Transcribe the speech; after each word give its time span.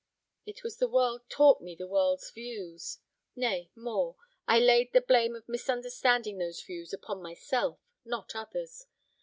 It 0.47 0.63
was 0.63 0.77
the 0.77 0.87
world 0.87 1.29
taught 1.29 1.61
me 1.61 1.75
the 1.75 1.85
world's 1.85 2.31
views. 2.31 2.97
Nay, 3.35 3.69
more, 3.75 4.15
I 4.47 4.57
laid 4.57 4.93
the 4.93 4.99
blame 5.01 5.35
of 5.35 5.47
misunderstanding 5.47 6.39
those 6.39 6.59
views 6.59 6.91
upon 6.91 7.21
myself, 7.21 7.77
not 8.03 8.33
others. 8.35 8.87